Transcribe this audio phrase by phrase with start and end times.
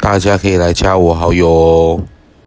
[0.00, 2.02] 大家可以来加我好友哦。